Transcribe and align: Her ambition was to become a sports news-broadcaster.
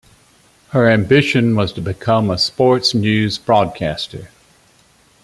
Her 0.69 0.89
ambition 0.89 1.55
was 1.55 1.71
to 1.73 1.81
become 1.83 2.31
a 2.31 2.37
sports 2.39 2.95
news-broadcaster. 2.95 4.31